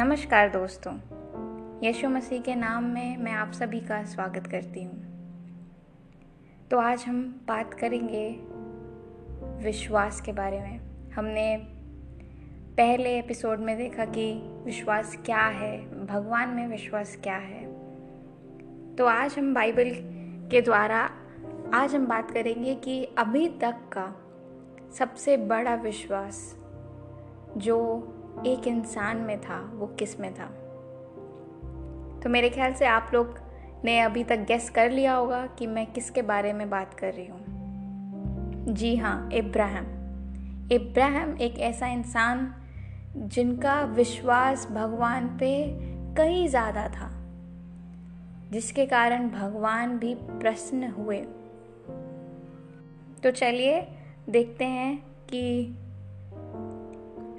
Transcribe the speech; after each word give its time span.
नमस्कार 0.00 0.48
दोस्तों, 0.48 0.92
यीशु 1.84 2.08
मसीह 2.08 2.40
के 2.40 2.54
नाम 2.54 2.84
में 2.84 3.16
मैं 3.16 3.32
आप 3.32 3.52
सभी 3.52 3.80
का 3.80 4.04
स्वागत 4.04 4.46
करती 4.46 4.84
हूँ। 4.84 5.00
तो 6.70 6.78
आज 6.78 7.04
हम 7.08 7.44
बात 7.48 7.74
करेंगे 7.74 8.40
विश्वास 9.64 10.20
के 10.20 10.32
बारे 10.32 10.60
में। 10.60 11.10
हमने 11.10 11.56
पहले 12.76 13.18
एपिसोड 13.18 13.60
में 13.60 13.76
देखा 13.76 14.04
कि 14.04 14.32
विश्वास 14.64 15.16
क्या 15.24 15.46
है, 15.46 16.06
भगवान 16.06 16.48
में 16.48 16.66
विश्वास 16.68 17.16
क्या 17.16 17.36
है। 17.36 17.64
तो 18.96 19.06
आज 19.06 19.38
हम 19.38 19.54
बाइबल 19.54 19.90
के 20.50 20.60
द्वारा, 20.60 21.10
आज 21.74 21.94
हम 21.94 22.06
बात 22.06 22.30
करेंगे 22.30 22.74
कि 22.74 23.04
अभी 23.04 23.48
तक 23.48 23.76
का 23.92 24.14
सबसे 24.92 25.36
बड़ा 25.36 25.74
विश्वास 25.74 26.56
जो 27.56 27.76
एक 28.46 28.66
इंसान 28.66 29.16
में 29.16 29.40
था, 29.40 29.72
वो 29.74 29.86
किसमें 29.86 30.34
था? 30.34 30.46
तो 32.20 32.28
मेरे 32.28 32.50
ख्याल 32.50 32.72
से 32.72 32.86
आप 32.86 33.10
लोग 33.14 33.38
ने 33.84 34.00
अभी 34.00 34.24
तक 34.24 34.38
गेस 34.38 34.70
कर 34.70 34.90
लिया 34.90 35.14
होगा 35.14 35.46
कि 35.46 35.66
मैं 35.66 35.86
किसके 35.92 36.22
बारे 36.22 36.52
में 36.52 36.70
बात 36.70 36.94
कर 36.94 37.14
रही 37.14 37.26
हूँ। 37.26 37.40
जी 38.68 38.96
हाँ 38.96 39.30
इब्राहिम। 39.32 39.84
इब्राहिम 40.72 41.36
एक 41.36 41.58
ऐसा 41.58 41.86
इंसान 41.86 42.54
जिनका 43.16 43.82
विश्वास 43.82 44.66
भगवान 44.70 45.26
पे 45.28 45.52
कई 46.16 46.48
ज़्यादा 46.48 46.88
था, 46.88 47.10
जिसके 48.52 48.86
कारण 48.86 49.28
भगवान 49.28 49.98
भी 49.98 50.14
प्रसन्न 50.14 50.90
हुए। 50.90 51.20
तो 53.22 53.30
चलिए 53.30 53.80
देखते 54.30 54.64
हैं 54.64 54.96
कि 55.30 55.42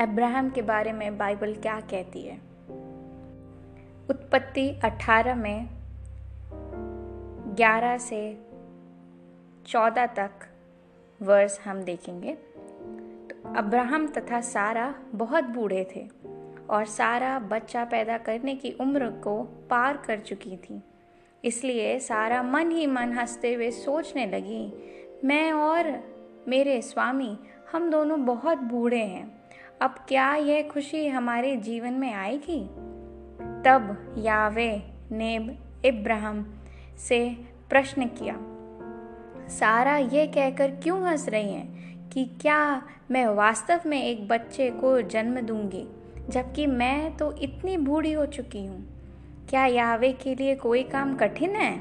अब्राहम 0.01 0.49
के 0.49 0.61
बारे 0.61 0.91
में 0.91 1.17
बाइबल 1.17 1.53
क्या 1.55 1.79
कहती 1.79 2.21
है? 2.21 2.37
उत्पत्ति 4.09 4.79
18 4.85 5.35
में 5.35 5.69
11 7.55 7.97
से 7.97 8.41
14 9.67 10.05
तक 10.05 10.31
वर्ष 11.21 11.59
हम 11.59 11.83
देखेंगे। 11.83 12.33
तो 12.33 13.53
अब्राहम 13.55 14.07
तथा 14.07 14.41
सारा 14.41 14.95
बहुत 15.15 15.43
बूढ़े 15.43 15.87
थे 15.95 16.09
और 16.69 16.85
सारा 16.85 17.39
बच्चा 17.39 17.85
पैदा 17.85 18.17
करने 18.17 18.55
की 18.55 18.71
उम्र 18.71 19.09
को 19.09 19.43
पार 19.43 19.97
कर 19.97 20.19
चुकी 20.19 20.57
थी। 20.57 20.81
इसलिए 21.45 21.99
सारा 21.99 22.43
मन 22.43 22.71
ही 22.71 22.87
मन 22.87 23.13
हँसते 23.13 23.53
हुए 23.53 23.71
सोचने 23.71 24.25
लगी, 24.25 24.73
मैं 25.23 25.51
और 25.51 26.03
मेरे 26.47 26.81
स्वामी, 26.81 27.39
हम 27.71 27.91
दोनों 27.91 28.25
बहुत 28.25 28.57
बूढ़े 28.57 29.03
हैं। 29.03 29.40
अब 29.81 29.95
क्या 30.07 30.35
यह 30.35 30.69
खुशी 30.73 31.07
हमारे 31.07 31.55
जीवन 31.55 31.93
में 31.93 32.13
आएगी? 32.13 32.59
तब 33.65 34.15
यावे 34.17 34.83
ने 35.11 35.35
इब्राहिम 35.85 36.45
से 36.97 37.19
प्रश्न 37.69 38.05
किया, 38.07 38.35
सारा 39.49 39.97
ये 39.97 40.27
कहकर 40.27 40.71
क्यों 40.71 41.01
हंस 41.07 41.27
रही 41.29 41.53
हैं 41.53 42.09
कि 42.09 42.25
क्या 42.41 42.59
मैं 43.11 43.25
वास्तव 43.27 43.81
में 43.85 44.01
एक 44.03 44.27
बच्चे 44.27 44.69
को 44.71 45.01
जन्म 45.01 45.41
दूँगी, 45.41 45.87
जबकि 46.29 46.65
मैं 46.67 47.17
तो 47.17 47.31
इतनी 47.37 47.77
बूढ़ी 47.77 48.13
हो 48.13 48.25
चुकी 48.25 48.65
हूँ? 48.65 48.81
क्या 49.49 49.65
यावे 49.65 50.13
के 50.13 50.35
लिए 50.35 50.55
कोई 50.55 50.83
काम 50.83 51.15
कठिन 51.15 51.55
है? 51.55 51.75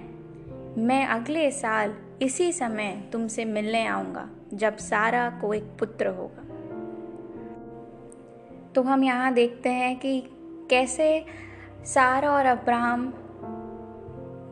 मैं 0.78 1.04
अगले 1.06 1.50
साल 1.50 1.94
इसी 2.22 2.52
समय 2.52 3.02
तुमसे 3.12 3.44
मिलने 3.44 3.86
आऊँगा, 3.86 4.28
जब 4.54 4.76
सारा 4.76 5.30
को 5.30 5.54
एक 5.54 5.76
पुत्र 5.78 6.06
होगा। 6.06 6.49
तो 8.74 8.82
हम 8.82 9.04
यहाँ 9.04 9.34
देखते 9.34 9.68
हैं 9.68 9.98
कि 9.98 10.24
कैसे 10.70 11.26
सारा 11.84 12.30
और 12.30 12.46
अब्राहम 12.46 13.14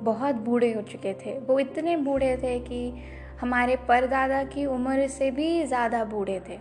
बहुत 0.05 0.35
बूढ़े 0.35 0.73
हो 0.73 0.83
चुके 0.83 1.15
थे। 1.15 1.39
वो 1.39 1.59
इतने 1.59 1.97
बूढ़े 1.97 2.37
थे 2.37 2.61
कि 2.61 2.95
हमारे 3.41 3.77
परदादा 3.77 4.45
की 4.45 4.67
उम्र 4.67 5.07
से 5.07 5.31
भी 5.31 5.65
ज़्यादा 5.65 6.05
बूढ़े 6.05 6.43
थे। 6.49 6.59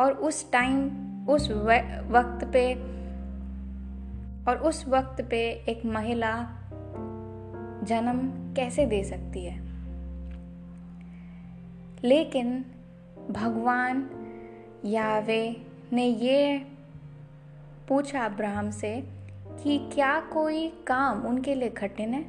और 0.00 0.12
उस 0.12 0.52
टाइम, 0.52 0.90
उस 1.26 1.50
वक्त 2.08 2.50
पे, 2.52 2.74
और 4.50 4.56
उस 4.56 4.88
वक्त 4.88 5.22
पे 5.30 5.50
एक 5.50 5.86
महिला 5.86 6.48
जन्म 7.82 8.18
कैसे 8.54 8.86
दे 8.86 9.04
सकती 9.04 9.44
है? 9.44 9.60
लेकिन 12.04 12.64
भगवान 13.30 14.10
यावे 14.84 15.67
ने 15.92 16.06
ये 16.06 16.58
पूछा 17.88 18.24
अब्राहम 18.24 18.70
से 18.70 19.00
कि 19.62 19.90
क्या 19.94 20.20
कोई 20.20 20.68
काम 20.86 21.26
उनके 21.26 21.54
लिए 21.54 21.68
कठिन 21.68 22.14
है? 22.14 22.24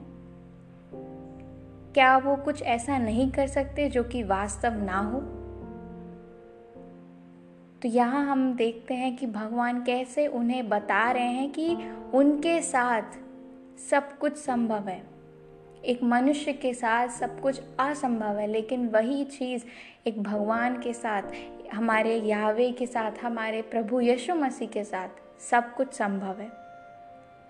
क्या 1.93 2.17
वो 2.17 2.35
कुछ 2.35 2.61
ऐसा 2.61 2.97
नहीं 2.97 3.31
कर 3.31 3.47
सकते 3.47 3.89
जो 3.89 4.03
कि 4.03 4.23
वास्तव 4.23 4.73
ना 4.73 4.97
हो? 4.97 5.19
तो 7.81 7.87
यहाँ 7.87 8.31
हम 8.31 8.53
देखते 8.53 8.93
हैं 8.93 9.17
कि 9.17 9.25
भगवान 9.27 9.83
कैसे 9.83 10.27
उन्हें 10.27 10.69
बता 10.69 11.11
रहे 11.11 11.27
हैं 11.27 11.51
कि 11.51 11.77
उनके 12.13 12.61
साथ 12.61 13.01
सब 13.89 14.17
कुछ 14.17 14.37
संभव 14.37 14.87
है। 14.87 15.18
एक 15.85 16.03
मनुष्य 16.03 16.53
के 16.53 16.73
साथ 16.73 17.07
सब 17.07 17.41
कुछ 17.41 17.61
असंभव 17.79 18.37
है, 18.37 18.47
लेकिन 18.47 18.87
वही 18.87 19.23
चीज़ 19.23 19.63
एक 20.07 20.23
भगवान 20.23 20.81
के 20.81 20.93
साथ, 20.93 21.21
हमारे 21.73 22.15
यावे 22.15 22.71
के 22.71 22.85
साथ, 22.85 23.11
हमारे 23.23 23.61
प्रभु 23.61 24.01
यीशु 24.01 24.35
मसीह 24.35 24.67
के 24.67 24.83
साथ 24.83 25.09
सब 25.41 25.75
कुछ 25.75 25.93
संभव 25.93 26.39
है। 26.39 26.51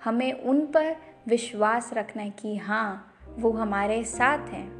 हमें 0.04 0.34
उन 0.34 0.66
पर 0.66 0.96
विश्वास 1.28 1.94
रखना 1.94 2.24
है 2.24 2.30
कि 2.30 2.58
हाँ 2.58 3.16
वो 3.40 3.52
हमारे 3.52 4.04
साथ 4.04 4.50
हैं। 4.50 4.80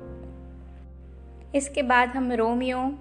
इसके 1.56 1.84
बाद 1.84 2.10
हम 2.10 2.32
रोमियो 2.32 3.00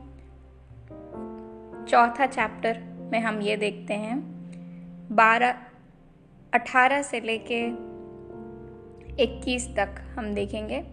चौथा 1.88 2.26
चैप्टर 2.26 2.80
में 3.12 3.20
हम 3.20 3.40
ये 3.40 3.56
देखते 3.56 3.94
हैं। 3.94 4.18
बारह, 5.14 5.58
अठारह 6.52 7.02
से 7.02 7.20
लेके 7.20 7.88
इक्कीस 9.20 9.68
तक 9.76 9.94
हम 10.16 10.34
देखेंगे। 10.34 10.84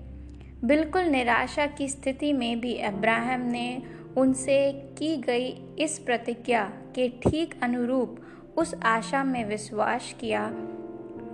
बिल्कुल 0.65 1.01
निराशा 1.01 1.65
की 1.67 1.87
स्थिति 1.87 2.33
में 2.33 2.59
भी 2.61 2.75
अब्राहम 2.77 3.41
ने 3.41 3.81
उनसे 4.17 4.71
की 4.97 5.15
गई 5.17 5.47
इस 5.79 5.97
प्रतिज्ञा 5.99 6.63
के 6.95 7.07
ठीक 7.21 7.59
अनुरूप 7.63 8.19
उस 8.57 8.73
आशा 8.83 9.23
में 9.23 9.43
विश्वास 9.45 10.15
किया, 10.19 10.45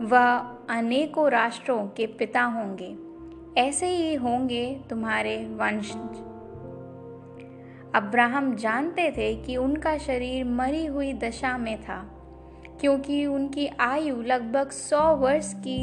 वह 0.02 0.28
अनेकों 0.70 1.30
राष्ट्रों 1.32 1.86
के 1.88 2.06
पिता 2.08 2.44
होंगे। 2.44 2.96
ऐसे 3.62 3.88
ही 3.88 4.14
होंगे 4.16 4.66
तुम्हारे 4.90 5.38
वंश। 5.52 5.92
अब्राहम 7.96 8.56
जानते 8.56 9.10
थे 9.12 9.34
कि 9.36 9.58
उनका 9.58 9.98
शरीर 9.98 10.46
मरी 10.46 10.86
हुई 10.86 11.14
दशा 11.14 11.58
में 11.58 11.82
था, 11.82 12.02
क्योंकि 12.82 13.26
उनकी 13.26 13.68
आयु 13.80 14.22
लगभग 14.22 14.70
सौ 14.70 15.16
वर्ष 15.16 15.54
की 15.54 15.80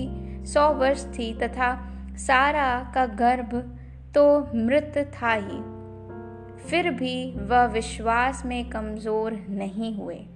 सौ 0.52 0.68
वर्ष 0.72 1.04
थी 1.04 1.32
तथा 1.34 1.70
सारा 2.16 2.92
का 2.94 3.06
गर्भ 3.06 3.54
तो 4.14 4.24
मृत 4.54 4.92
था 5.14 5.32
ही। 5.32 5.60
फिर 6.68 6.90
भी 6.90 7.34
वह 7.38 7.64
विश्वास 7.64 8.42
में 8.46 8.68
कमज़ोर 8.70 9.32
नहीं 9.48 9.94
हुए। 9.96 10.26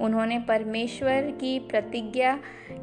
उन्होंने 0.00 0.38
परमेश्वर 0.38 1.30
की 1.30 1.58
प्रतिज्ञा 1.58 2.38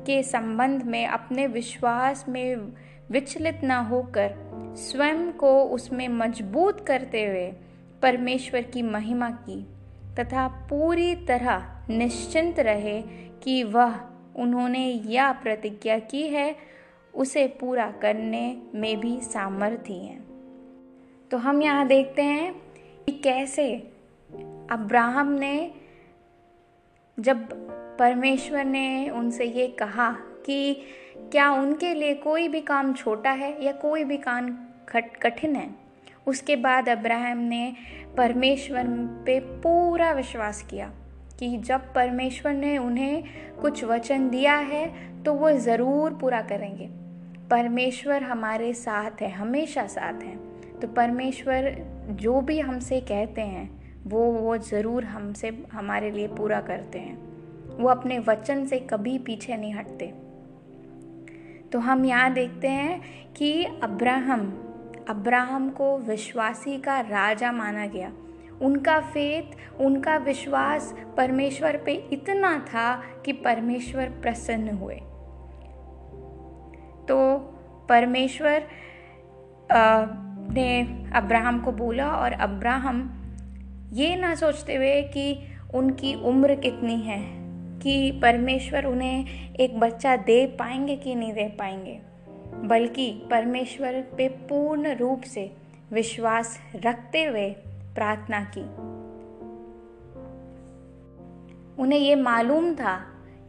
के 0.06 0.24
संबंध 0.24 0.84
में 0.84 1.08
अपने 1.08 1.48
विश्वास 1.48 2.26
में 2.30 2.56
विचलित 3.12 3.62
न 3.64 3.72
होकर 3.72 4.36
स्वयं 4.78 5.32
को 5.32 5.64
उसमें 5.64 6.08
मज़बूत 6.08 6.86
करते 6.88 7.26
हुए 7.26 7.48
परमेश्वर 8.02 8.62
की 8.62 8.82
महिमा 8.82 9.30
की 9.30 9.62
तथा 10.20 10.48
पूरी 10.70 11.16
तरह 11.16 11.64
निश्चिंत 11.90 12.60
रहे 12.60 13.02
कि 13.44 13.64
वह 13.64 14.00
उन्होंने 14.38 14.86
यह 14.88 15.32
प्रतिज्ञा 15.34 15.98
की 16.00 16.22
है, 16.28 16.56
उसे 17.14 17.48
पूरा 17.60 17.90
करने 18.02 18.62
में 18.76 19.00
भी 19.00 19.20
सामर्थ्य 19.22 19.94
है। 19.94 20.20
तो 21.32 21.38
हम 21.38 21.62
यहाँ 21.62 21.88
देखते 21.88 22.22
हैं 22.22 22.54
कि 23.06 23.12
कैसे 23.12 23.74
अब्राहम 24.72 25.32
ने, 25.32 25.72
जब 27.18 27.48
परमेश्वर 28.00 28.66
ने 28.66 29.10
उनसे 29.10 29.46
ये 29.46 29.68
कहा 29.80 30.12
कि 30.46 30.74
क्या 31.32 31.50
उनके 31.52 31.94
लिए 31.94 32.14
कोई 32.14 32.48
भी 32.48 32.62
काम 32.62 32.94
छोटा 32.94 33.32
है 33.32 33.66
या 33.66 33.72
कोई 33.72 34.04
भी 34.04 34.18
काम 34.18 34.50
कठिन 35.22 35.56
है, 35.56 35.70
उसके 36.28 36.56
बाद 36.56 36.90
अब्राहम 36.90 37.38
ने 37.38 37.74
परमेश्वर 38.18 38.88
पे 39.26 39.40
पूरा 39.40 40.12
विश्वास 40.12 40.62
किया। 40.62 40.92
कि 41.40 41.58
जब 41.58 41.94
परमेश्वर 41.94 42.54
ने 42.54 42.78
उन्हें 42.78 43.24
कुछ 43.62 43.84
वचन 43.84 44.30
दिया 44.30 44.56
है 44.56 44.86
तो 45.24 45.34
वो 45.34 45.52
ज़रूर 45.52 46.14
पूरा 46.14 46.42
करेंगे। 46.42 46.90
परमेश्वर 47.50 48.24
हमारे 48.24 48.74
साथ 48.74 49.22
है, 49.22 49.30
हमेशा 49.32 49.86
साथ 49.88 50.24
हैं। 50.24 50.80
तो 50.80 50.88
परमेश्वर 50.88 51.76
जो 52.12 52.42
भी 52.42 52.60
हमसे 52.60 53.00
कहते 53.02 53.42
हैं, 53.42 53.70
वो 54.08 54.24
वो 54.24 54.58
ज़रूर 54.58 55.04
हमसे, 55.04 55.52
हमारे 55.74 56.12
लिए 56.12 56.28
पूरा 56.28 56.60
करते 56.62 57.00
हैं। 57.00 57.18
वो 57.78 57.90
अपने 57.90 58.20
वचन 58.20 58.66
से 58.66 58.80
कभी 58.80 59.18
पीछे 59.20 59.58
नहीं 59.58 59.74
हटते। 59.74 60.14
तो 61.72 61.80
हम 61.80 62.06
यहाँ 62.06 62.34
देखते 62.34 62.68
हैं 62.68 63.02
कि 63.34 63.64
अब्राहम 63.84 64.42
अब्राहम 65.10 65.70
को 65.70 65.98
विश्वासी 65.98 66.78
का 66.78 67.00
राजा 67.00 67.52
माना 67.52 67.86
गया। 67.86 68.12
उनका 68.62 69.00
फेथ 69.00 69.82
उनका 69.82 70.18
विश्वास 70.18 70.94
परमेश्वर 71.18 71.78
पे 71.78 71.94
इतना 72.14 72.58
था 72.60 73.04
कि 73.26 73.34
परमेश्वर 73.34 74.10
प्रसन्न 74.22 74.70
हुए। 74.70 74.96
तो 77.08 77.38
परमेश्वर 77.90 78.68
ने 80.54 80.82
अब्राहम 81.16 81.60
को 81.60 81.72
बोला 81.72 82.10
और 82.12 82.32
अब्राहम 82.32 83.14
ये 83.94 84.16
ना 84.16 84.36
सोचते 84.36 84.76
हुए 84.76 85.02
कि 85.02 85.38
उनकी 85.74 86.14
उम्र 86.16 86.56
कितनी 86.56 87.00
है, 87.02 87.22
कि 87.80 88.20
परमेश्वर 88.22 88.86
उन्हें 88.86 89.56
एक 89.56 89.80
बच्चा 89.80 90.16
दे 90.16 90.46
पाएँगे 90.60 90.96
कि 90.96 91.16
नहीं 91.16 91.34
दे 91.34 91.48
पाएँगे। 91.60 92.00
बल्कि 92.68 93.12
परमेश्वर 93.32 94.02
पे 94.18 94.28
पूर्ण 94.30 94.96
रूप 94.96 95.22
से 95.22 95.52
विश्वास 95.94 96.60
रखते 96.76 97.24
हुए 97.24 97.50
प्रार्थना 97.98 98.52
की। 98.58 98.64
उन्हें 101.82 102.00
ये 102.00 102.16
मालूम 102.16 102.76
था 102.76 102.96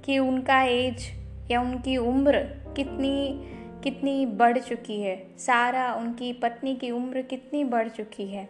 कि 0.05 0.19
उनका 0.19 0.63
एज 0.63 1.11
या 1.51 1.61
उनकी 1.61 1.97
उम्र 1.97 2.39
कितनी 2.77 3.45
कितनी 3.85 4.27
बढ़ 4.27 4.59
चुकी 4.59 5.01
है। 5.03 5.37
सारा 5.39 5.95
उनकी 5.95 6.33
पत्नी 6.33 6.75
की 6.75 6.91
उम्र 6.91 7.23
कितनी 7.23 7.65
बढ़ 7.65 7.89
चुकी 7.89 8.27
है। 8.27 8.49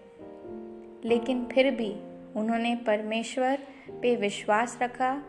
लेकिन 1.04 1.44
फिर 1.44 1.70
भी 1.70 1.92
उन्होंने 2.36 2.76
परमेश्वर 2.76 3.58
पे 4.02 4.16
विश्वास 4.16 4.78
रखा, 4.82 5.22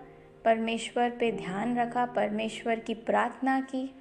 परमेश्वर 0.46 1.10
पे 1.10 1.32
ध्यान 1.32 1.78
रखा, 1.80 2.06
परमेश्वर 2.06 2.80
की 2.80 2.94
प्रार्थना 2.94 3.62
की 3.62 3.96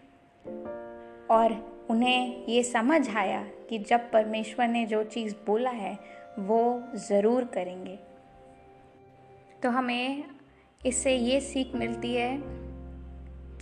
और 1.30 1.78
उन्हें 1.90 2.46
ये 2.48 2.62
समझ 2.62 3.16
आया 3.16 3.44
कि 3.68 3.78
जब 3.78 4.10
परमेश्वर 4.10 4.68
ने 4.68 4.86
जो 4.86 5.04
चीज़ 5.04 5.34
बोला 5.46 5.70
है 5.70 5.98
वो 6.38 6.82
ज़रूर 7.08 7.44
करेंगे। 7.44 7.98
तो 9.62 9.70
हमें 9.70 10.24
इससे 10.86 11.16
ये 11.16 11.40
सीख 11.40 11.74
मिलती 11.74 12.14
है 12.14 12.38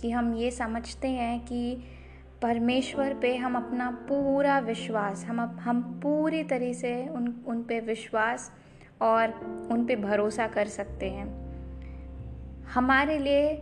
कि 0.01 0.11
हम 0.11 0.33
ये 0.35 0.51
समझते 0.51 1.07
हैं 1.07 1.39
कि 1.39 1.83
परमेश्वर 2.41 3.13
पे 3.13 3.35
हम 3.35 3.55
अपना 3.55 3.89
पूरा 3.91 4.59
विश्वास, 4.59 5.25
हम 5.25 5.39
हम 5.39 5.81
पूरी 6.03 6.43
तरह 6.43 6.73
से 6.73 7.07
उन 7.07 7.43
उन 7.47 7.63
पे 7.63 7.79
विश्वास 7.79 8.51
और 9.01 9.33
उन 9.71 9.85
पे 9.85 9.95
भरोसा 9.95 10.47
कर 10.47 10.67
सकते 10.67 11.09
हैं। 11.09 11.25
हमारे 12.63 13.17
लिए 13.19 13.53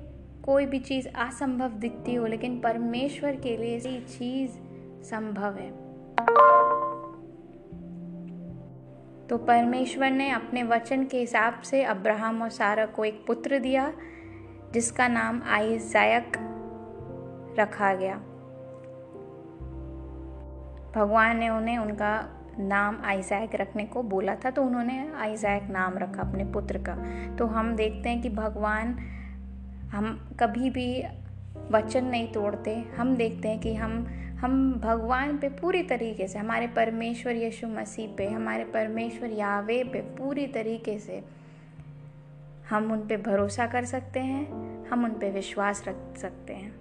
कोई 0.45 0.65
भी 0.65 0.79
चीज़ 0.79 1.07
असंभव 1.07 1.69
दिखती 1.69 2.15
हो, 2.15 2.25
लेकिन 2.25 2.59
परमेश्वर 2.59 3.35
के 3.35 3.57
लिए 3.57 3.77
ये 3.77 3.99
चीज़ 4.01 4.51
संभव 5.03 5.55
है। 5.55 5.69
तो 9.29 9.37
परमेश्वर 9.37 10.11
ने 10.11 10.29
अपने 10.29 10.63
वचन 10.63 11.05
के 11.05 11.19
हिसाब 11.19 11.61
से 11.61 11.83
अब्राहम 11.83 12.41
और 12.41 12.49
सारा 12.49 12.85
को 12.85 13.05
एक 13.05 13.23
पुत्र 13.27 13.59
दिया, 13.59 13.91
जिसका 14.73 15.07
नाम 15.07 15.41
आइजायक 15.47 16.37
रखा 17.59 17.93
गया। 17.93 18.15
भगवान 20.95 21.37
ने 21.37 21.49
उन्हें 21.49 21.77
उनका 21.77 22.13
नाम 22.59 23.01
आइजैक 23.05 23.55
रखने 23.55 23.83
को 23.85 24.03
बोला 24.03 24.35
था 24.35 24.49
तो 24.49 24.63
उन्होंने 24.63 25.13
आइजैक 25.17 25.63
नाम 25.63 25.97
रखा 25.97 26.21
अपने 26.21 26.45
पुत्र 26.45 26.77
का। 26.77 26.95
तो 27.35 27.45
हम 27.45 27.75
देखते 27.75 28.09
हैं 28.09 28.21
कि 28.21 28.29
भगवान, 28.29 28.93
हम 29.91 30.35
कभी 30.39 30.69
भी 30.69 31.03
वचन 31.71 32.05
नहीं 32.05 32.31
तोड़ते, 32.33 32.75
हम 32.97 33.15
देखते 33.15 33.47
हैं 33.47 33.59
कि 33.59 33.75
हम 33.75 34.05
हम 34.35 34.73
भगवान 34.73 35.37
पे 35.37 35.49
पूरी 35.49 35.83
तरीके 35.83 36.27
से, 36.27 36.39
हमारे 36.39 36.67
परमेश्वर 36.67 37.35
यीशु 37.35 37.67
मसीह 37.67 38.15
पे, 38.15 38.27
हमारे 38.29 38.63
परमेश्वर 38.63 39.29
यावे 39.29 39.83
पे 39.83 40.01
पूरी 40.01 40.47
तरीके 40.47 40.99
से 40.99 41.23
हम 42.69 42.91
उन 42.91 43.07
पे 43.07 43.17
भरोसा 43.17 43.67
कर 43.67 43.85
सकते 43.85 44.19
हैं, 44.19 44.47
हम 44.87 45.03
उन 45.03 45.11
पे 45.11 45.31
विश्वास 45.31 45.85
रख 45.87 46.17
सकते 46.17 46.53
हैं। 46.53 46.75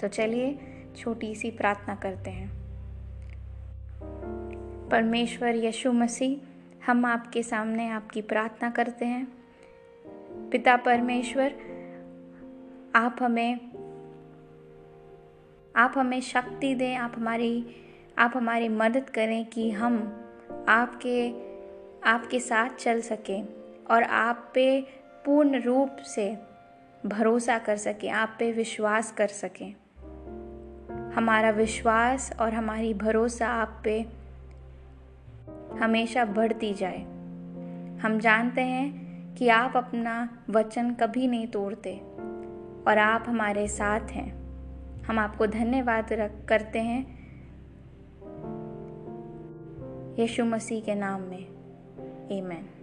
तो 0.00 0.08
चलिए, 0.08 0.58
छोटी 0.96 1.34
सी 1.34 1.50
प्रार्थना 1.50 1.94
करते 1.94 2.30
हैं। 2.30 2.50
परमेश्वर 4.88 5.54
यीशु 5.54 5.92
मसीह, 5.92 6.38
हम 6.90 7.04
आपके 7.04 7.42
सामने 7.42 7.88
आपकी 7.88 8.22
प्रार्थना 8.22 8.70
करते 8.70 9.04
हैं। 9.04 9.28
पिता 10.50 10.76
परमेश्वर, 10.76 11.54
आप 12.96 13.16
हमें 13.22 13.67
आप 15.78 15.94
हमें 15.96 16.20
शक्ति 16.20 16.74
दें, 16.74 16.96
आप 16.96 17.12
हमारी 17.16 17.66
आप 18.18 18.32
हमारी 18.36 18.68
मदद 18.68 19.10
करें 19.10 19.46
कि 19.46 19.70
हम 19.70 19.96
आपके 20.68 21.30
आपके 22.08 22.40
साथ 22.40 22.68
चल 22.68 23.00
सकें 23.00 23.48
और 23.90 24.02
आप 24.02 24.50
पे 24.54 24.80
पूर्ण 25.24 25.62
रूप 25.62 25.96
से 25.96 26.38
भरोसा 27.06 27.58
कर 27.58 27.76
सकें, 27.76 28.10
आप 28.10 28.36
पे 28.38 28.52
विश्वास 28.52 29.12
कर 29.12 29.26
सकें। 29.26 29.74
हमारा 31.10 31.50
विश्वास 31.50 32.36
और 32.40 32.54
हमारी 32.54 32.94
भरोसा 32.94 33.48
आप 33.48 33.80
पे 33.84 34.06
हमेशा 35.78 36.24
बढ़ती 36.24 36.74
जाए। 36.74 36.98
हम 37.98 38.18
जानते 38.18 38.60
हैं 38.60 39.08
कि 39.34 39.48
आप 39.48 39.76
अपना 39.76 40.44
वचन 40.50 40.90
कभी 40.90 41.26
नहीं 41.26 41.46
तोड़ते 41.46 41.96
और 42.88 42.98
आप 42.98 43.24
हमारे 43.28 43.68
साथ 43.68 44.00
हैं। 44.00 44.37
हम 45.08 45.18
आपको 45.18 45.46
धन्यवाद 45.46 46.12
रख 46.12 46.44
करते 46.44 46.78
हैं। 46.78 47.18
यीशु 50.18 50.44
मसीह 50.44 50.80
के 50.80 50.94
नाम 50.94 51.20
में। 51.20 51.48
एमेन 52.30 52.77